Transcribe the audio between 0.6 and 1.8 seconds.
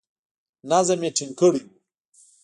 نظم یې ټینګ کړی وو.